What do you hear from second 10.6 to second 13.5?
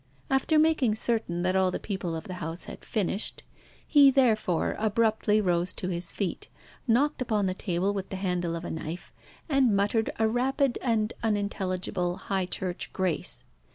and unintelligible High Church grace.